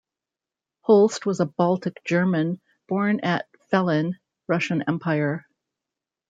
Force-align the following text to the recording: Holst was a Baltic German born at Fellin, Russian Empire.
Holst 0.81 1.27
was 1.27 1.39
a 1.41 1.45
Baltic 1.45 2.03
German 2.05 2.59
born 2.87 3.19
at 3.19 3.47
Fellin, 3.69 4.17
Russian 4.47 4.81
Empire. 4.87 5.45